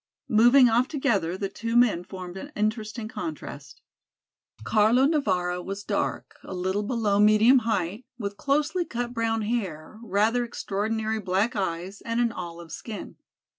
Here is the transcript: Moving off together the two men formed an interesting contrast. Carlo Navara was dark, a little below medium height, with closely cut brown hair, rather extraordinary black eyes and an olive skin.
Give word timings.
Moving 0.31 0.67
off 0.67 0.87
together 0.87 1.37
the 1.37 1.47
two 1.47 1.75
men 1.77 2.03
formed 2.03 2.35
an 2.35 2.51
interesting 2.55 3.07
contrast. 3.07 3.83
Carlo 4.63 5.05
Navara 5.05 5.61
was 5.63 5.83
dark, 5.83 6.39
a 6.43 6.55
little 6.55 6.81
below 6.81 7.19
medium 7.19 7.59
height, 7.69 8.07
with 8.17 8.35
closely 8.35 8.83
cut 8.83 9.13
brown 9.13 9.43
hair, 9.43 9.99
rather 10.01 10.43
extraordinary 10.43 11.19
black 11.19 11.55
eyes 11.55 12.01
and 12.03 12.19
an 12.19 12.31
olive 12.31 12.71
skin. 12.71 13.17